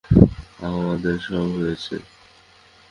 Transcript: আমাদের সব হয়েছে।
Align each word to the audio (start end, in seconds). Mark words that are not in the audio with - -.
আমাদের 0.67 1.15
সব 1.27 1.47
হয়েছে। 1.57 1.95